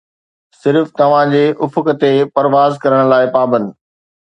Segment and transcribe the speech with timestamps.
[0.61, 3.79] صرف توهان جي افق تي پرواز ڪرڻ لاء پابند